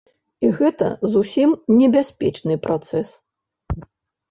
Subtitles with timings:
[0.47, 3.15] І гэта зусім не бяспечны працэс.